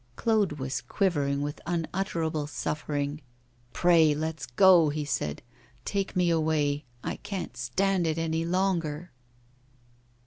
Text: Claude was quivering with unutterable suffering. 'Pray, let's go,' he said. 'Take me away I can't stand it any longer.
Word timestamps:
Claude 0.15 0.53
was 0.53 0.81
quivering 0.81 1.43
with 1.43 1.61
unutterable 1.67 2.47
suffering. 2.47 3.21
'Pray, 3.71 4.15
let's 4.15 4.47
go,' 4.47 4.89
he 4.89 5.05
said. 5.05 5.43
'Take 5.85 6.15
me 6.15 6.31
away 6.31 6.85
I 7.03 7.17
can't 7.17 7.55
stand 7.55 8.07
it 8.07 8.17
any 8.17 8.43
longer. 8.43 9.11